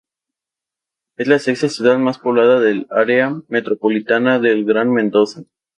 Es 1.15 1.27
la 1.27 1.37
sexta 1.37 1.69
ciudad 1.69 1.99
más 1.99 2.17
poblada 2.17 2.59
del 2.59 2.87
área 2.89 3.39
metropolitana 3.49 4.39
del 4.39 4.65
Gran 4.65 4.91
Mendoza. 4.91 5.43